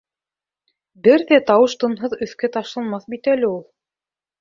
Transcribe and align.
Бер 1.09 1.25
ҙә 1.33 1.39
тауыш-тынҺыҙ 1.51 2.17
өҫкә 2.29 2.53
ташланмаҫ 2.59 3.09
бит 3.15 3.33
әле 3.37 3.51
ул! 3.55 3.65